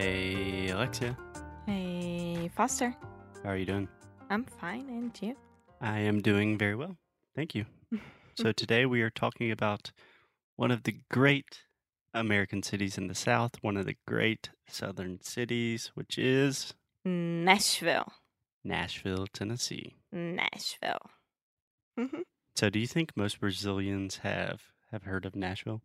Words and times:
Hey, 0.00 0.68
Alexia, 0.68 1.16
Hey, 1.66 2.48
Foster. 2.54 2.94
how 3.42 3.50
are 3.50 3.56
you 3.56 3.66
doing? 3.66 3.88
I'm 4.30 4.44
fine, 4.44 4.88
and 4.88 5.10
you? 5.20 5.34
I 5.80 5.98
am 5.98 6.22
doing 6.22 6.56
very 6.56 6.76
well. 6.76 6.96
Thank 7.34 7.56
you. 7.56 7.66
So, 8.36 8.52
today 8.52 8.86
we 8.86 9.02
are 9.02 9.10
talking 9.10 9.50
about 9.50 9.90
one 10.54 10.70
of 10.70 10.84
the 10.84 11.00
great 11.10 11.62
American 12.14 12.62
cities 12.62 12.96
in 12.96 13.08
the 13.08 13.14
South, 13.16 13.56
one 13.60 13.76
of 13.76 13.86
the 13.86 13.96
great 14.06 14.50
southern 14.68 15.20
cities, 15.20 15.90
which 15.96 16.16
is 16.16 16.74
Nashville. 17.04 18.12
Nashville, 18.62 19.26
Tennessee. 19.32 19.96
Nashville. 20.12 21.10
Mhm. 21.98 22.20
So, 22.54 22.70
do 22.70 22.78
you 22.78 22.86
think 22.86 23.16
most 23.16 23.40
Brazilians 23.40 24.18
have 24.18 24.62
have 24.92 25.02
heard 25.02 25.26
of 25.26 25.34
Nashville? 25.34 25.82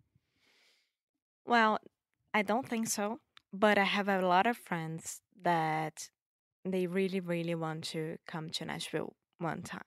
well, 1.48 1.80
I 2.35 2.43
don't 2.43 2.70
think 2.70 2.88
so, 2.90 3.20
but 3.53 3.77
I 3.77 3.84
have 3.84 4.09
a 4.09 4.21
lot 4.21 4.48
of 4.48 4.57
friends 4.57 5.21
that 5.41 6.09
they 6.65 6.87
really, 6.87 7.20
really 7.20 7.55
want 7.55 7.84
to 7.85 8.18
come 8.27 8.49
to 8.51 8.65
Nashville 8.65 9.13
one 9.37 9.62
time. 9.62 9.84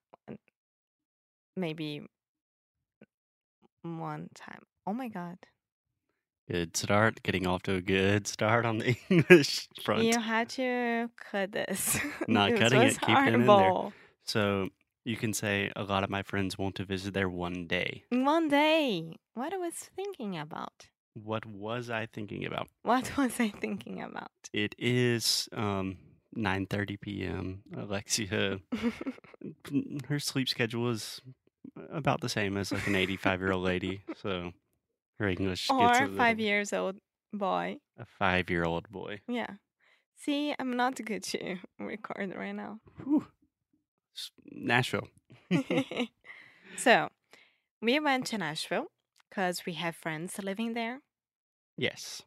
Maybe 1.56 2.02
one 3.82 4.28
time. 4.34 4.62
Oh 4.86 4.92
my 4.92 5.08
God. 5.08 5.38
Good 6.48 6.76
start, 6.76 7.24
getting 7.24 7.44
off 7.46 7.62
to 7.62 7.74
a 7.74 7.80
good 7.80 8.28
start 8.28 8.64
on 8.64 8.78
the 8.78 8.96
English 9.10 9.68
front. 9.82 10.04
You 10.04 10.20
had 10.20 10.48
to 10.50 11.10
cut 11.16 11.50
this. 11.50 11.98
Not 12.28 12.50
This 12.50 12.60
cutting 12.60 12.82
it, 12.82 13.00
keeping 13.00 13.26
it 13.26 13.34
in 13.34 13.46
there. 13.46 13.88
So, 14.22 14.68
you 15.04 15.16
can 15.16 15.32
say 15.32 15.72
a 15.74 15.82
lot 15.82 16.04
of 16.04 16.10
my 16.10 16.22
friends 16.22 16.56
want 16.56 16.76
to 16.76 16.84
visit 16.84 17.14
there 17.14 17.28
one 17.28 17.66
day. 17.66 18.04
One 18.10 18.48
day. 18.48 19.16
What 19.34 19.52
I 19.54 19.56
was 19.56 19.74
thinking 19.74 20.38
about. 20.38 20.88
What 21.24 21.46
was 21.46 21.88
I 21.88 22.06
thinking 22.06 22.44
about? 22.44 22.68
What 22.82 23.16
was 23.16 23.40
I 23.40 23.48
thinking 23.48 24.02
about? 24.02 24.30
It 24.52 24.74
is 24.78 25.48
um 25.52 25.96
9:30 26.36 27.00
p.m. 27.00 27.62
Alexia, 27.74 28.60
her 30.08 30.18
sleep 30.18 30.48
schedule 30.48 30.90
is 30.90 31.20
about 31.90 32.20
the 32.20 32.28
same 32.28 32.56
as 32.56 32.72
like 32.72 32.86
an 32.86 32.94
85 32.94 33.40
year 33.40 33.52
old 33.52 33.64
lady, 33.64 34.02
so 34.16 34.52
her 35.18 35.28
English 35.28 35.70
or 35.70 35.88
gets 35.88 36.00
a 36.00 36.16
five 36.16 36.38
years 36.38 36.72
old 36.72 36.96
boy. 37.32 37.78
a 37.98 38.04
five 38.04 38.50
year 38.50 38.64
old 38.64 38.90
boy. 38.90 39.20
Yeah. 39.28 39.54
See, 40.18 40.54
I'm 40.58 40.76
not 40.76 41.02
good 41.04 41.22
to 41.24 41.56
record 41.78 42.34
right 42.36 42.52
now. 42.54 42.80
Whew. 43.04 43.26
Nashville. 44.50 45.08
so, 46.76 47.08
we 47.82 48.00
went 48.00 48.26
to 48.28 48.38
Nashville 48.38 48.86
because 49.28 49.66
we 49.66 49.74
have 49.74 49.94
friends 49.94 50.38
living 50.42 50.72
there. 50.74 51.00
Yes, 51.76 52.22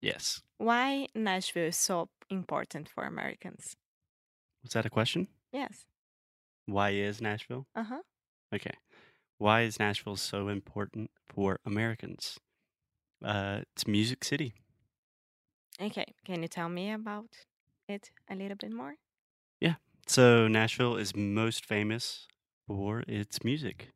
yes. 0.00 0.42
Why 0.58 1.08
Nashville 1.14 1.68
is 1.68 1.76
so 1.76 2.08
important 2.30 2.88
for 2.88 3.04
Americans? 3.04 3.76
Was 4.62 4.72
that 4.72 4.86
a 4.86 4.90
question? 4.90 5.28
Yes. 5.52 5.84
Why 6.66 6.90
is 6.90 7.20
Nashville? 7.20 7.66
Uh 7.74 7.84
huh. 7.84 8.02
Okay. 8.54 8.74
Why 9.38 9.62
is 9.62 9.78
Nashville 9.78 10.16
so 10.16 10.48
important 10.48 11.10
for 11.26 11.60
Americans? 11.66 12.38
Uh, 13.22 13.60
it's 13.74 13.86
Music 13.86 14.24
City. 14.24 14.54
Okay. 15.80 16.06
Can 16.24 16.42
you 16.42 16.48
tell 16.48 16.68
me 16.68 16.92
about 16.92 17.26
it 17.88 18.10
a 18.30 18.34
little 18.34 18.56
bit 18.56 18.72
more? 18.72 18.94
Yeah. 19.60 19.74
So 20.06 20.48
Nashville 20.48 20.96
is 20.96 21.14
most 21.16 21.66
famous 21.66 22.26
for 22.66 23.02
its 23.08 23.44
music. 23.44 23.90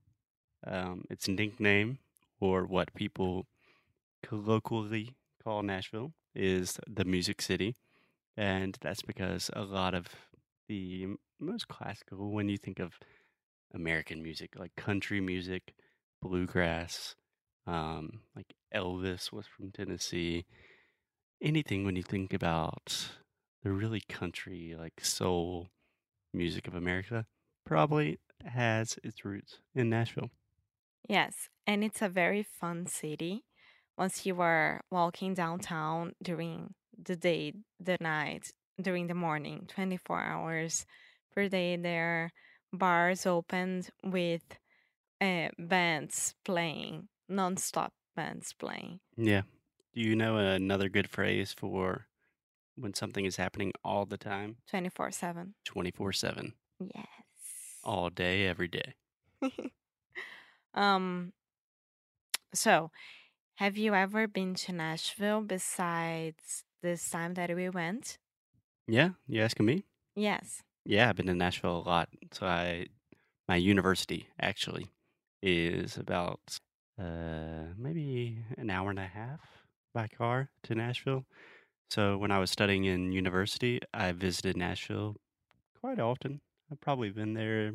Um, 0.67 1.05
its 1.09 1.29
nickname, 1.29 1.99
or 2.41 2.65
what 2.67 2.93
people 2.95 3.47
colloquially 4.23 5.17
call 5.43 5.63
Nashville, 5.63 6.13
is 6.35 6.79
the 6.87 7.05
Music 7.05 7.43
City, 7.43 7.75
and 8.37 8.77
that's 8.81 9.03
because 9.03 9.51
a 9.55 9.63
lot 9.63 9.95
of 9.95 10.09
the 10.69 11.07
most 11.41 11.69
classical, 11.69 12.31
when 12.33 12.49
you 12.49 12.59
think 12.59 12.79
of 12.79 12.99
American 13.75 14.23
music, 14.23 14.55
like 14.57 14.75
country 14.77 15.21
music, 15.21 15.75
bluegrass, 16.23 17.17
um, 17.67 18.21
like 18.35 18.55
Elvis 18.75 19.33
was 19.33 19.47
from 19.47 19.71
Tennessee. 19.73 20.47
Anything 21.41 21.85
when 21.85 21.97
you 21.97 22.03
think 22.03 22.33
about 22.33 23.11
the 23.63 23.73
really 23.73 24.03
country, 24.09 24.75
like 24.79 25.05
soul 25.05 25.69
music 26.33 26.69
of 26.69 26.75
America 26.75 27.27
probably 27.65 28.19
has 28.45 28.99
its 29.05 29.25
roots 29.25 29.61
in 29.75 29.91
Nashville. 29.91 30.31
Yes, 31.09 31.49
and 31.67 31.83
it's 31.83 32.03
a 32.03 32.09
very 32.09 32.43
fun 32.43 32.87
city. 32.87 33.45
Once 33.99 34.25
you 34.25 34.33
were 34.33 34.81
walking 34.93 35.35
downtown 35.35 36.13
during 36.23 36.73
the 37.05 37.17
day, 37.17 37.53
the 37.81 37.97
night, 38.01 38.53
during 38.81 39.09
the 39.09 39.15
morning, 39.15 39.65
24 39.67 40.21
hours 40.21 40.87
per 41.35 41.49
day, 41.49 41.75
there 41.75 42.31
bars 42.73 43.27
opened 43.27 43.91
with 44.05 44.45
uh, 45.21 45.49
bands 45.59 46.37
playing, 46.45 47.09
non-stop 47.29 47.93
bands 48.15 48.53
playing. 48.53 49.01
Yeah. 49.17 49.43
Do 49.95 50.01
you 50.01 50.15
know 50.15 50.37
another 50.37 50.89
good 50.89 51.11
phrase 51.11 51.53
for 51.53 52.07
when 52.77 52.95
something 52.95 53.25
is 53.25 53.35
happening 53.35 53.73
all 53.85 54.07
the 54.07 54.17
time? 54.17 54.59
24 54.71 55.11
7. 55.11 55.55
24 55.65 56.13
7. 56.13 56.53
Yes. 56.95 57.07
All 57.83 58.11
day, 58.11 58.47
every 58.47 58.69
day. 58.69 58.95
um, 60.75 61.33
so, 62.55 62.91
have 63.59 63.77
you 63.77 63.93
ever 63.93 64.29
been 64.29 64.55
to 64.55 64.73
Nashville 64.73 65.41
besides 65.41 66.63
this 66.81 67.11
time 67.11 67.35
that 67.35 67.53
we 67.57 67.69
went? 67.69 68.17
Yeah. 68.87 69.11
You 69.27 69.43
asking 69.43 69.67
me? 69.67 69.83
Yes. 70.15 70.63
Yeah, 70.85 71.09
I've 71.09 71.17
been 71.17 71.27
to 71.27 71.35
Nashville 71.35 71.83
a 71.85 71.89
lot. 71.89 72.09
So 72.31 72.47
I, 72.47 72.87
my 73.49 73.57
university 73.57 74.29
actually 74.41 74.87
is 75.43 75.97
about 75.97 76.61
uh, 77.01 77.75
maybe 77.77 78.39
an 78.57 78.71
hour 78.71 78.91
and 78.91 78.99
a 79.01 79.07
half 79.07 79.41
by 79.93 80.07
car 80.07 80.51
to 80.63 80.77
Nashville. 80.77 81.25
So 81.91 82.17
when 82.17 82.31
I 82.31 82.39
was 82.39 82.53
studying 82.53 82.85
in 82.85 83.11
university, 83.11 83.81
I 83.93 84.13
visited 84.13 84.57
Nashville 84.57 85.17
quite 85.81 85.99
often. 85.99 86.43
I've 86.71 86.81
probably 86.81 87.11
been 87.11 87.35
there 87.35 87.73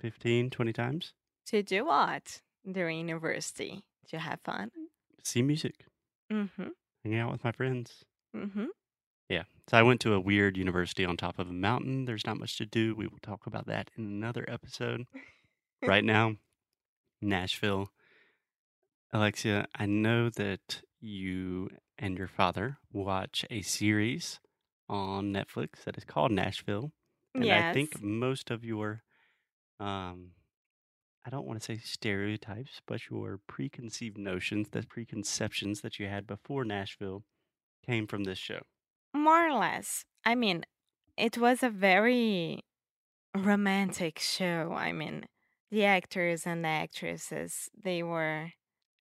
15, 0.00 0.48
20 0.48 0.72
times. 0.72 1.12
To 1.48 1.62
do 1.62 1.84
what 1.84 2.40
during 2.66 3.00
university? 3.00 3.84
To 4.08 4.18
have 4.18 4.40
fun? 4.44 4.70
See 5.24 5.42
music, 5.42 5.86
Mm-hmm. 6.32 6.68
hang 7.04 7.16
out 7.16 7.32
with 7.32 7.44
my 7.44 7.52
friends. 7.52 8.04
Mm-hmm. 8.36 8.66
Yeah. 9.28 9.44
So 9.70 9.78
I 9.78 9.82
went 9.82 10.00
to 10.02 10.14
a 10.14 10.20
weird 10.20 10.56
university 10.56 11.04
on 11.04 11.16
top 11.16 11.38
of 11.38 11.48
a 11.48 11.52
mountain. 11.52 12.04
There's 12.04 12.26
not 12.26 12.38
much 12.38 12.58
to 12.58 12.66
do. 12.66 12.94
We 12.94 13.06
will 13.06 13.20
talk 13.22 13.46
about 13.46 13.66
that 13.66 13.90
in 13.96 14.04
another 14.04 14.44
episode. 14.48 15.06
right 15.82 16.04
now, 16.04 16.36
Nashville. 17.20 17.88
Alexia, 19.12 19.66
I 19.74 19.86
know 19.86 20.30
that 20.30 20.82
you 21.00 21.68
and 21.98 22.16
your 22.18 22.28
father 22.28 22.78
watch 22.92 23.44
a 23.50 23.62
series 23.62 24.40
on 24.88 25.32
Netflix 25.32 25.84
that 25.84 25.96
is 25.96 26.04
called 26.04 26.32
Nashville. 26.32 26.92
And 27.34 27.44
yes. 27.44 27.64
I 27.64 27.72
think 27.72 28.02
most 28.02 28.50
of 28.50 28.64
your 28.64 29.02
um 29.80 30.32
I 31.24 31.30
don't 31.30 31.46
want 31.46 31.60
to 31.60 31.64
say 31.64 31.78
stereotypes, 31.78 32.80
but 32.86 33.08
your 33.10 33.38
preconceived 33.46 34.18
notions, 34.18 34.68
the 34.70 34.82
preconceptions 34.82 35.80
that 35.82 35.98
you 35.98 36.06
had 36.08 36.26
before 36.26 36.64
Nashville 36.64 37.22
came 37.86 38.06
from 38.06 38.24
this 38.24 38.38
show. 38.38 38.62
more 39.14 39.46
or 39.48 39.54
less. 39.58 40.04
I 40.24 40.34
mean, 40.34 40.64
it 41.16 41.36
was 41.38 41.62
a 41.62 41.70
very 41.70 42.62
romantic 43.36 44.18
show. 44.18 44.72
I 44.76 44.92
mean, 44.92 45.26
the 45.70 45.84
actors 45.84 46.46
and 46.46 46.64
the 46.64 46.68
actresses, 46.68 47.68
they 47.84 48.02
were 48.02 48.52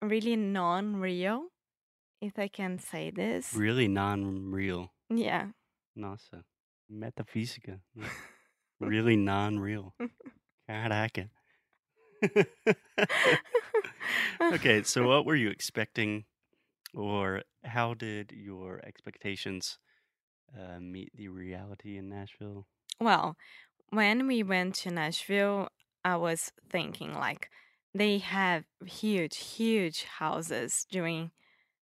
really 0.02 0.36
non-real, 0.36 1.48
if 2.22 2.38
I 2.38 2.48
can 2.48 2.78
say 2.80 3.10
this. 3.12 3.54
Really 3.54 3.88
non-real. 3.88 4.92
Yeah. 5.10 5.48
Nossa. 5.96 6.44
Metafísica. 6.92 7.80
really 8.80 9.16
non-real. 9.16 9.94
Caraca. 10.70 11.30
Okay, 14.54 14.84
so 14.84 15.08
what 15.08 15.26
were 15.26 15.36
you 15.36 15.50
expecting 15.50 16.26
Or 16.94 17.44
how 17.66 17.94
did 17.96 18.32
your 18.34 18.82
expectations 18.86 19.80
uh, 20.58 20.80
meet 20.80 21.12
the 21.16 21.30
reality 21.30 21.98
in 21.98 22.10
Nashville? 22.10 22.68
Well, 23.00 23.36
when 23.90 24.28
we 24.28 24.44
went 24.44 24.76
to 24.84 24.92
Nashville, 24.92 25.70
I 26.04 26.18
was 26.18 26.52
thinking 26.70 27.14
like 27.14 27.50
they 27.94 28.20
have 28.20 28.66
huge, 28.86 29.38
huge 29.38 30.04
houses 30.04 30.86
during 30.92 31.32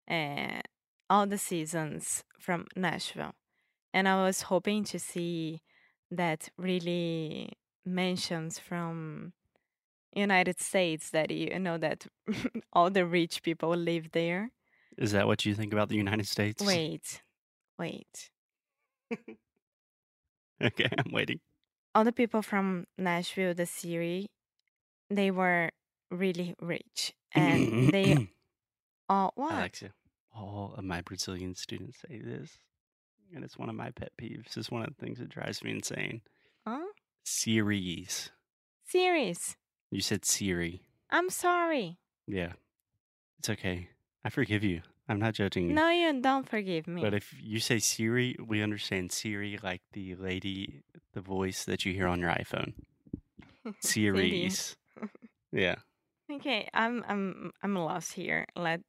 uh, 0.09 0.61
all 1.09 1.27
the 1.27 1.37
seasons 1.37 2.23
from 2.39 2.65
Nashville. 2.75 3.33
And 3.93 4.07
I 4.07 4.23
was 4.23 4.43
hoping 4.43 4.83
to 4.85 4.99
see 4.99 5.61
that 6.11 6.49
really 6.57 7.51
mansions 7.85 8.59
from 8.59 9.33
United 10.19 10.59
States 10.59 11.11
that 11.11 11.31
you 11.31 11.57
know 11.59 11.77
that 11.77 12.05
all 12.73 12.89
the 12.89 13.05
rich 13.05 13.43
people 13.43 13.75
live 13.75 14.11
there. 14.11 14.51
Is 14.97 15.11
that 15.11 15.27
what 15.27 15.45
you 15.45 15.53
think 15.53 15.73
about 15.73 15.89
the 15.89 15.95
United 15.95 16.27
States? 16.27 16.63
Wait, 16.65 17.21
wait. 17.77 18.29
Okay, 20.61 20.89
I'm 20.97 21.11
waiting. 21.11 21.39
All 21.93 22.03
the 22.03 22.11
people 22.11 22.41
from 22.41 22.87
Nashville, 22.97 23.53
the 23.53 23.65
city, 23.65 24.27
they 25.09 25.29
were 25.31 25.69
really 26.09 26.55
rich, 26.59 27.13
and 27.33 27.89
they 27.93 28.29
all 29.09 29.33
what? 29.35 29.53
Alexia, 29.53 29.91
all 30.35 30.73
of 30.77 30.83
my 30.83 31.01
Brazilian 31.01 31.53
students 31.53 31.99
say 32.07 32.19
this, 32.19 32.57
and 33.33 33.43
it's 33.43 33.57
one 33.57 33.69
of 33.69 33.75
my 33.75 33.91
pet 33.91 34.11
peeves. 34.19 34.57
It's 34.57 34.71
one 34.71 34.81
of 34.81 34.89
the 34.89 35.05
things 35.05 35.19
that 35.19 35.29
drives 35.29 35.63
me 35.63 35.71
insane. 35.71 36.21
Huh? 36.65 36.85
Series. 37.23 38.31
Series. 38.83 39.55
You 39.91 40.01
said 40.01 40.25
Siri. 40.25 40.81
I'm 41.09 41.29
sorry. 41.29 41.97
Yeah. 42.27 42.53
It's 43.39 43.49
okay. 43.49 43.89
I 44.23 44.29
forgive 44.29 44.63
you. 44.63 44.81
I'm 45.09 45.19
not 45.19 45.35
judging 45.35 45.69
you. 45.69 45.73
No, 45.73 45.89
you 45.89 46.21
don't 46.21 46.47
forgive 46.47 46.87
me. 46.87 47.01
But 47.01 47.13
if 47.13 47.33
you 47.41 47.59
say 47.59 47.79
Siri, 47.79 48.35
we 48.45 48.61
understand 48.61 49.11
Siri 49.11 49.57
like 49.63 49.81
the 49.93 50.15
lady, 50.15 50.81
the 51.13 51.21
voice 51.21 51.63
that 51.63 51.85
you 51.85 51.93
hear 51.93 52.07
on 52.07 52.19
your 52.19 52.31
iPhone. 52.31 52.73
Series. 53.79 54.75
yeah. 55.51 55.75
Okay, 56.29 56.67
I'm 56.73 57.05
I'm 57.07 57.51
I'm 57.63 57.75
lost 57.75 58.13
here. 58.13 58.45
Let 58.55 58.81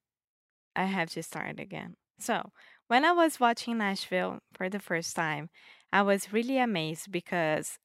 I 0.74 0.84
have 0.84 1.10
to 1.10 1.22
start 1.22 1.60
again. 1.60 1.94
So, 2.18 2.50
when 2.88 3.04
I 3.04 3.12
was 3.12 3.38
watching 3.38 3.78
Nashville 3.78 4.40
for 4.54 4.68
the 4.68 4.80
first 4.80 5.14
time, 5.14 5.50
I 5.92 6.02
was 6.02 6.32
really 6.32 6.58
amazed 6.58 7.12
because 7.12 7.78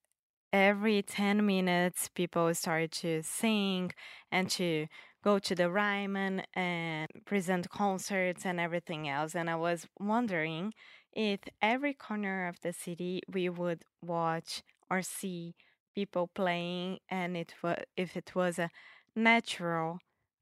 every 0.54 1.02
10 1.02 1.46
minutes 1.46 2.10
people 2.16 2.54
started 2.56 2.92
to 2.92 3.24
sing 3.24 3.92
and 4.32 4.50
to 4.52 4.88
go 5.24 5.40
to 5.40 5.56
the 5.56 5.72
Ryman 5.72 6.44
and 6.54 7.08
present 7.26 7.70
concerts 7.70 8.46
and 8.46 8.60
everything 8.60 9.10
else. 9.10 9.36
And 9.36 9.50
I 9.50 9.56
was 9.56 9.88
wondering 10.00 10.74
if 11.12 11.40
every 11.62 11.94
corner 11.94 12.48
of 12.48 12.58
the 12.62 12.74
city 12.74 13.22
we 13.28 13.50
would 13.50 13.84
watch 14.02 14.64
or 14.90 15.02
see 15.02 15.56
people 15.96 16.30
playing 16.36 17.00
and 17.10 17.38
it 17.38 17.54
was 17.64 17.78
if 17.98 18.18
it 18.18 18.34
was 18.36 18.60
a 18.60 18.70
natural 19.16 20.00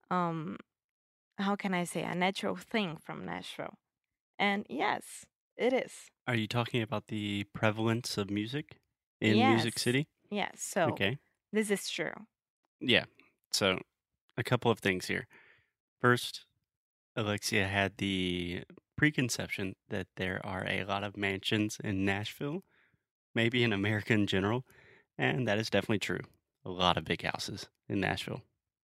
um 0.10 0.57
how 1.38 1.56
can 1.56 1.74
I 1.74 1.84
say 1.86 2.04
a 2.04 2.16
natural 2.16 2.56
thing 2.56 2.98
from 3.04 3.25
Nashville. 3.25 3.75
And 4.40 4.66
yes, 4.69 5.25
it 5.57 5.74
is. 5.74 6.10
Are 6.28 6.36
you 6.36 6.48
talking 6.48 6.81
about 6.81 7.07
the 7.07 7.46
prevalence 7.54 8.18
of 8.18 8.30
music 8.30 8.81
in 9.21 9.45
Music 9.45 9.79
City? 9.79 10.07
Yes. 10.29 10.62
So 10.63 10.91
Okay. 10.91 11.19
this 11.51 11.69
is 11.71 11.89
true. 11.89 12.13
Yeah. 12.79 13.06
So, 13.51 13.79
a 14.38 14.44
couple 14.44 14.71
of 14.71 14.79
things 14.79 15.07
here. 15.07 15.27
First, 16.01 16.45
Alexia 17.15 17.68
had 17.68 17.97
the 17.97 18.63
preconception 18.97 19.75
that 19.89 20.07
there 20.18 20.45
are 20.45 20.65
a 20.68 20.85
lot 20.85 21.03
of 21.03 21.18
mansions 21.18 21.79
in 21.83 22.06
Nashville, 22.06 22.63
maybe 23.35 23.63
in 23.63 23.73
America 23.73 24.13
in 24.13 24.27
general, 24.27 24.65
and 25.18 25.47
that 25.47 25.59
is 25.59 25.69
definitely 25.69 26.00
true. 26.00 26.21
A 26.65 26.71
lot 26.71 26.97
of 26.97 27.06
big 27.06 27.23
houses 27.23 27.69
in 27.89 28.00
Nashville, 28.01 28.44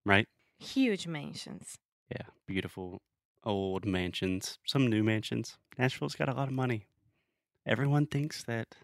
right? 0.06 0.28
Huge 0.58 1.06
mansions. 1.06 1.78
Yeah, 2.10 2.28
beautiful 2.46 3.02
old 3.42 3.84
mansions, 3.84 4.58
some 4.66 4.86
new 4.86 5.02
mansions. 5.04 5.58
Nashville's 5.76 6.14
got 6.14 6.28
a 6.31 6.34
lot 6.34 6.48
of 6.48 6.54
money. 6.54 6.86
Everyone 7.66 8.06
thinks 8.06 8.44
that 8.44 8.76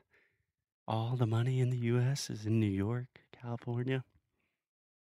all 0.90 1.14
the 1.16 1.26
money 1.26 1.60
in 1.60 1.70
the 1.70 1.78
US 1.94 2.28
is 2.30 2.46
in 2.46 2.58
New 2.58 2.66
York, 2.66 3.06
California. 3.40 4.02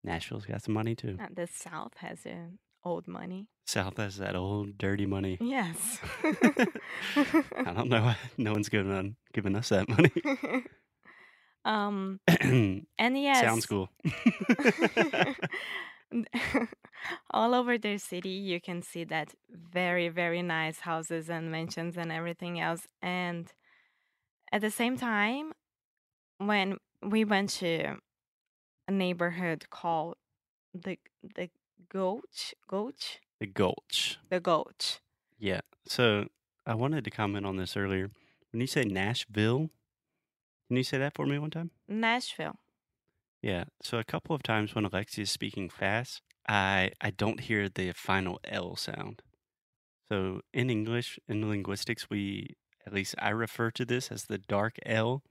Nashville's 0.04 0.46
got 0.46 0.62
some 0.64 0.76
money 0.76 0.96
too. 0.96 1.18
Uh, 1.20 1.28
The 1.34 1.48
South 1.48 1.94
has 1.98 2.26
uh, 2.26 2.52
old 2.86 3.08
money. 3.08 3.48
South 3.66 3.98
has 3.98 4.18
that 4.18 4.36
old 4.36 4.78
dirty 4.78 5.06
money. 5.06 5.38
Yes. 5.42 6.00
I 6.24 7.74
don't 7.76 7.90
know. 7.90 8.04
why 8.04 8.18
No 8.38 8.52
one's 8.54 8.70
giving 8.70 8.92
on 8.94 9.16
giving 9.34 9.56
us 9.56 9.70
that 9.70 9.90
money. 9.90 10.12
um 11.66 12.20
and 12.28 13.18
yes 13.28 13.42
Sounds 13.42 13.66
cool. 13.66 13.90
all 17.32 17.54
over 17.54 17.78
their 17.78 17.98
city 17.98 18.30
you 18.30 18.60
can 18.62 18.82
see 18.82 19.04
that 19.04 19.34
very 19.52 20.08
very 20.10 20.42
nice 20.42 20.80
houses 20.80 21.30
and 21.30 21.52
mansions 21.52 21.98
and 21.98 22.12
everything 22.12 22.60
else 22.60 22.88
and 23.02 23.52
at 24.52 24.62
the 24.62 24.72
same 24.72 24.98
time 24.98 25.52
when 26.40 26.78
we 27.02 27.24
went 27.24 27.50
to 27.50 27.98
a 28.88 28.92
neighborhood 28.92 29.70
called 29.70 30.16
the 30.74 30.98
the 31.36 31.50
Gulch 31.90 32.54
Gulch 32.68 33.20
the 33.40 33.46
Gulch. 33.48 34.18
the 34.30 34.40
Gulch 34.40 35.00
Yeah. 35.38 35.62
So 35.86 36.28
I 36.66 36.74
wanted 36.76 37.04
to 37.06 37.12
comment 37.12 37.46
on 37.46 37.58
this 37.58 37.78
earlier. 37.78 38.10
When 38.52 38.62
you 38.62 38.68
say 38.68 38.84
Nashville, 38.84 39.70
can 40.68 40.78
you 40.78 40.84
say 40.84 40.98
that 40.98 41.16
for 41.16 41.26
me 41.26 41.38
one 41.40 41.52
time? 41.52 41.72
Nashville 41.88 42.60
Yeah. 43.42 43.66
So 43.82 43.98
a 44.00 44.04
couple 44.04 44.36
of 44.36 44.44
times 44.44 44.74
when 44.74 44.86
Alexia 44.86 45.24
is 45.24 45.32
speaking 45.32 45.70
fast, 45.70 46.22
I 46.48 46.92
I 47.02 47.12
don't 47.12 47.42
hear 47.42 47.70
the 47.70 47.92
final 47.94 48.40
L 48.44 48.76
sound. 48.76 49.22
So 50.10 50.42
in 50.54 50.70
English, 50.72 51.20
in 51.28 51.48
linguistics, 51.48 52.10
we 52.10 52.56
at 52.86 52.94
least 52.94 53.14
I 53.20 53.30
refer 53.30 53.70
to 53.72 53.86
this 53.86 54.12
as 54.12 54.26
the 54.26 54.40
dark 54.40 54.78
L, 54.86 55.24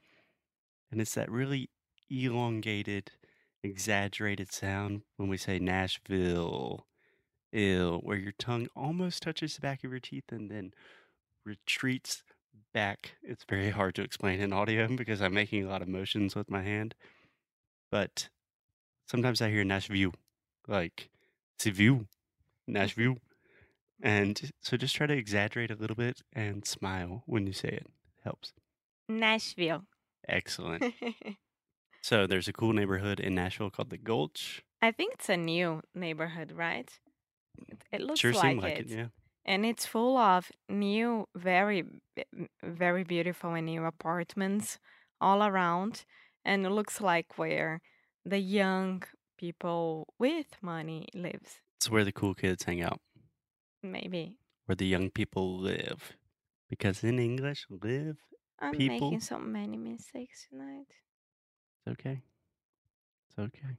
and 0.90 1.00
it's 1.00 1.14
that 1.14 1.30
really 1.30 1.70
elongated, 2.10 3.10
exaggerated 3.62 4.52
sound 4.52 5.02
when 5.16 5.28
we 5.28 5.36
say 5.36 5.58
Nashville, 5.58 6.86
ill, 7.52 7.98
where 8.02 8.16
your 8.16 8.32
tongue 8.38 8.68
almost 8.74 9.22
touches 9.22 9.54
the 9.54 9.60
back 9.60 9.84
of 9.84 9.90
your 9.90 10.00
teeth 10.00 10.30
and 10.30 10.50
then 10.50 10.72
retreats 11.44 12.22
back. 12.72 13.12
It's 13.22 13.44
very 13.48 13.70
hard 13.70 13.94
to 13.96 14.02
explain 14.02 14.40
in 14.40 14.52
audio 14.52 14.88
because 14.96 15.20
I'm 15.20 15.34
making 15.34 15.64
a 15.64 15.68
lot 15.68 15.82
of 15.82 15.88
motions 15.88 16.34
with 16.34 16.50
my 16.50 16.62
hand 16.62 16.94
but 17.90 18.28
sometimes 19.06 19.40
I 19.40 19.50
hear 19.50 19.64
Nashville, 19.64 20.14
like 20.66 21.10
Seville, 21.58 21.94
mm-hmm. 21.94 22.72
Nashville. 22.72 23.16
And 24.00 24.52
so 24.60 24.76
just 24.76 24.94
try 24.94 25.06
to 25.06 25.16
exaggerate 25.16 25.70
a 25.70 25.76
little 25.76 25.96
bit 25.96 26.22
and 26.32 26.64
smile 26.64 27.24
when 27.26 27.46
you 27.46 27.52
say 27.52 27.68
it. 27.68 27.86
Helps. 28.22 28.52
Nashville 29.08 29.84
Excellent. 30.28 30.94
so 32.02 32.26
there's 32.26 32.48
a 32.48 32.52
cool 32.52 32.72
neighborhood 32.72 33.20
in 33.20 33.34
Nashville 33.34 33.70
called 33.70 33.90
the 33.90 33.98
Gulch. 33.98 34.62
I 34.82 34.92
think 34.92 35.14
it's 35.14 35.28
a 35.28 35.36
new 35.36 35.82
neighborhood, 35.94 36.52
right? 36.52 36.90
It, 37.68 37.78
it 37.92 38.00
looks 38.00 38.20
sure 38.20 38.32
like, 38.32 38.56
like 38.58 38.78
it. 38.78 38.90
it, 38.90 38.96
yeah. 38.96 39.06
And 39.44 39.64
it's 39.64 39.86
full 39.86 40.18
of 40.18 40.52
new, 40.68 41.26
very, 41.34 41.84
very 42.62 43.02
beautiful 43.04 43.54
and 43.54 43.66
new 43.66 43.84
apartments 43.84 44.78
all 45.20 45.42
around. 45.42 46.04
And 46.44 46.66
it 46.66 46.70
looks 46.70 47.00
like 47.00 47.38
where 47.38 47.80
the 48.24 48.38
young 48.38 49.02
people 49.38 50.06
with 50.18 50.46
money 50.60 51.06
lives. 51.14 51.60
It's 51.78 51.90
where 51.90 52.04
the 52.04 52.12
cool 52.12 52.34
kids 52.34 52.64
hang 52.64 52.82
out, 52.82 53.00
Maybe. 53.82 54.36
where 54.66 54.76
the 54.76 54.86
young 54.86 55.10
people 55.10 55.58
live. 55.58 56.16
Because 56.68 57.02
in 57.02 57.18
English, 57.18 57.66
live, 57.70 58.18
I'm 58.60 58.72
People- 58.72 59.10
making 59.10 59.20
so 59.20 59.38
many 59.38 59.76
mistakes 59.76 60.46
tonight. 60.50 60.86
it's 61.86 61.92
okay. 61.92 62.22
It's 63.28 63.38
okay. 63.38 63.76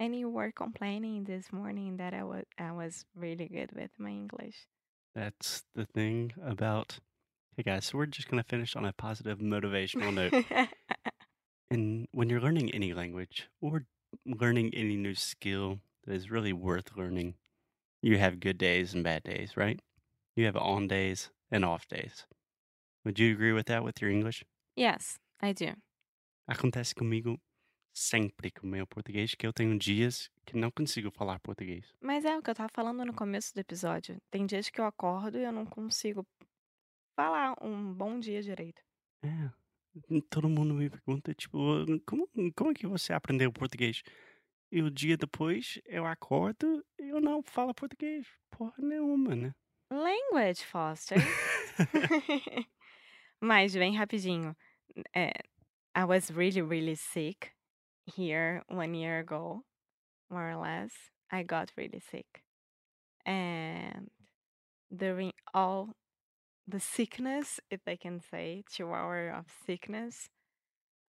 And 0.00 0.16
you 0.16 0.28
were 0.28 0.50
complaining 0.50 1.24
this 1.24 1.52
morning 1.52 1.98
that 1.98 2.14
I 2.14 2.24
was 2.24 2.44
I 2.58 2.72
was 2.72 3.04
really 3.14 3.48
good 3.48 3.70
with 3.72 3.90
my 3.98 4.10
English. 4.10 4.66
That's 5.14 5.64
the 5.74 5.84
thing 5.84 6.32
about. 6.44 6.98
Hey 7.56 7.62
guys, 7.64 7.84
so 7.84 7.98
we're 7.98 8.06
just 8.06 8.28
going 8.30 8.42
to 8.42 8.48
finish 8.48 8.74
on 8.76 8.86
a 8.86 8.94
positive 8.94 9.38
motivational 9.38 10.12
note. 10.14 10.68
And 11.70 12.06
when 12.12 12.28
you're 12.28 12.40
learning 12.40 12.70
any 12.72 12.92
language 12.92 13.48
or 13.62 13.86
learning 14.26 14.74
any 14.74 14.94
new 14.96 15.14
skill 15.14 15.80
that 16.04 16.12
is 16.14 16.30
really 16.30 16.52
worth 16.52 16.96
learning, 16.98 17.34
you 18.02 18.18
have 18.18 18.40
good 18.40 18.58
days 18.58 18.92
and 18.92 19.02
bad 19.02 19.22
days, 19.22 19.56
right? 19.56 19.80
You 20.36 20.44
have 20.44 20.56
on 20.56 20.86
days 20.86 21.30
and 21.50 21.64
off 21.64 21.88
days. 21.88 22.26
Would 23.04 23.20
you 23.20 23.32
agree 23.32 23.52
with 23.52 23.64
that 23.64 23.82
with 23.82 24.00
your 24.00 24.10
English? 24.10 24.44
yes, 24.76 25.18
I 25.40 25.52
do. 25.52 25.76
Acontece 26.46 26.94
comigo 26.94 27.40
sempre 27.92 28.50
com 28.50 28.66
o 28.66 28.70
meu 28.70 28.86
português, 28.86 29.34
que 29.34 29.46
eu 29.46 29.52
tenho 29.52 29.78
dias 29.78 30.30
que 30.46 30.56
não 30.56 30.70
consigo 30.70 31.10
falar 31.10 31.40
português. 31.40 31.92
Mas 32.00 32.24
é 32.24 32.36
o 32.36 32.42
que 32.42 32.50
eu 32.50 32.54
tava 32.54 32.70
falando 32.72 33.04
no 33.04 33.12
começo 33.14 33.52
do 33.54 33.60
episódio. 33.60 34.20
Tem 34.30 34.46
dias 34.46 34.70
que 34.70 34.80
eu 34.80 34.84
acordo 34.84 35.38
e 35.38 35.42
eu 35.42 35.52
não 35.52 35.66
consigo 35.66 36.26
falar 37.16 37.54
um 37.60 37.92
bom 37.92 38.18
dia 38.18 38.40
direito. 38.40 38.82
É. 39.24 39.50
Todo 40.30 40.48
mundo 40.48 40.72
me 40.72 40.88
pergunta, 40.88 41.34
tipo, 41.34 41.58
como, 42.06 42.26
como 42.56 42.70
é 42.70 42.74
que 42.74 42.86
você 42.86 43.12
aprendeu 43.12 43.52
português? 43.52 44.02
E 44.70 44.80
o 44.80 44.90
dia 44.90 45.16
depois 45.16 45.78
eu 45.84 46.06
acordo 46.06 46.82
e 46.98 47.08
eu 47.08 47.20
não 47.20 47.42
falo 47.42 47.74
português. 47.74 48.26
Porra 48.50 48.74
nenhuma, 48.78 49.34
né? 49.34 49.54
Language, 49.90 50.64
Foster. 50.64 51.18
Mas, 53.42 53.74
bem 53.74 53.96
rapidinho. 53.96 54.56
É, 55.14 55.32
I 55.96 56.04
was 56.04 56.30
really, 56.30 56.62
really 56.62 56.94
sick 56.96 57.52
here 58.06 58.62
one 58.68 58.94
year 58.94 59.20
ago, 59.20 59.64
more 60.30 60.50
or 60.52 60.56
less. 60.56 60.92
I 61.30 61.42
got 61.44 61.72
really 61.76 62.00
sick. 62.00 62.44
And 63.26 64.10
during 64.94 65.32
all 65.54 65.94
the 66.68 66.80
sickness, 66.80 67.60
if 67.70 67.80
I 67.86 67.96
can 67.96 68.20
say, 68.20 68.64
two 68.72 68.92
hours 68.92 69.34
of 69.36 69.46
sickness, 69.66 70.28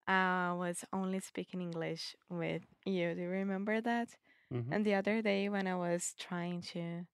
I 0.08 0.54
was 0.54 0.86
only 0.94 1.20
speaking 1.22 1.62
English 1.62 2.16
with 2.30 2.64
you. 2.86 3.16
Do 3.16 3.22
you 3.22 3.30
remember 3.30 3.82
that? 3.82 4.10
Mhm. 4.52 4.72
And 4.74 4.86
the 4.86 4.96
other 4.96 5.22
day, 5.22 5.50
when 5.50 5.68
I 5.68 5.76
was 5.76 6.16
trying 6.20 6.62
to 6.74 7.08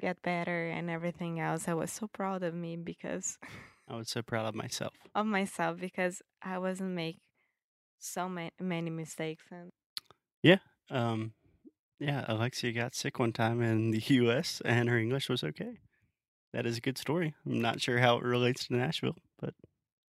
get 0.00 0.20
better 0.22 0.68
and 0.68 0.90
everything 0.90 1.40
else, 1.40 1.68
I 1.68 1.74
was 1.74 1.92
so 1.92 2.06
proud 2.08 2.42
of 2.42 2.54
me 2.54 2.76
because 2.76 3.38
I 3.92 3.96
was 3.96 4.08
so 4.08 4.22
proud 4.22 4.46
of 4.46 4.54
myself. 4.54 4.94
of 5.14 5.26
myself 5.26 5.78
because 5.78 6.22
I 6.42 6.58
wasn't 6.58 6.90
make 6.90 7.18
so 7.98 8.28
many 8.28 8.50
many 8.58 8.90
mistakes 8.90 9.44
and 9.50 9.70
Yeah. 10.42 10.58
Um, 10.90 11.34
yeah, 12.00 12.24
Alexia 12.26 12.72
got 12.72 12.96
sick 12.96 13.18
one 13.18 13.32
time 13.32 13.62
in 13.62 13.92
the 13.92 13.98
U.S. 14.22 14.60
and 14.64 14.88
her 14.88 14.98
English 14.98 15.28
was 15.28 15.44
okay. 15.44 15.78
That 16.52 16.66
is 16.66 16.78
a 16.78 16.80
good 16.80 16.98
story. 16.98 17.34
I'm 17.46 17.60
not 17.60 17.80
sure 17.80 17.98
how 17.98 18.16
it 18.16 18.24
relates 18.24 18.66
to 18.66 18.76
Nashville, 18.76 19.16
but 19.38 19.54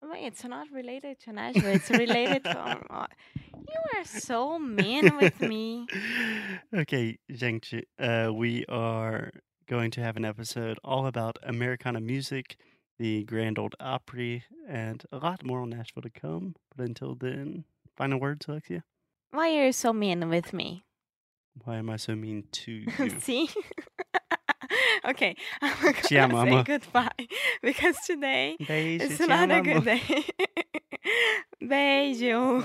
Wait, 0.02 0.24
it's 0.24 0.44
not 0.44 0.68
related 0.72 1.18
to 1.20 1.32
Nashville. 1.32 1.74
It's 1.74 1.90
related 1.90 2.44
to. 2.44 2.60
um, 2.90 3.06
you 3.34 3.98
are 3.98 4.04
so 4.04 4.58
mean 4.58 5.16
with 5.16 5.40
me. 5.40 5.86
okay, 6.74 7.18
gente, 7.30 7.84
uh, 7.98 8.30
we 8.32 8.64
are 8.66 9.30
going 9.68 9.90
to 9.92 10.00
have 10.00 10.16
an 10.16 10.24
episode 10.24 10.78
all 10.84 11.06
about 11.06 11.36
Americana 11.42 12.00
music, 12.00 12.56
the 12.98 13.24
Grand 13.24 13.58
Ole 13.58 13.70
Opry, 13.80 14.44
and 14.68 15.04
a 15.12 15.18
lot 15.18 15.44
more 15.44 15.60
on 15.62 15.70
Nashville 15.70 16.02
to 16.02 16.10
come. 16.10 16.56
But 16.76 16.86
until 16.86 17.14
then, 17.14 17.64
final 17.96 18.20
words, 18.20 18.46
Alexia. 18.48 18.84
Why 19.30 19.56
are 19.56 19.66
you 19.66 19.72
so 19.72 19.92
mean 19.92 20.28
with 20.28 20.52
me? 20.52 20.84
Why 21.64 21.76
am 21.76 21.90
I 21.90 21.96
so 21.96 22.14
mean 22.14 22.44
to 22.52 22.72
you? 22.98 23.10
See? 23.20 23.50
okay, 25.08 25.36
I'm 25.62 25.94
gonna 26.10 26.50
say 26.50 26.62
goodbye 26.64 27.26
because 27.62 27.96
today 28.06 28.56
Beijo, 28.60 29.00
it's 29.00 29.20
not 29.20 29.50
a 29.50 29.60
good 29.62 29.84
day. 29.84 30.24
Beijo. 31.62 32.64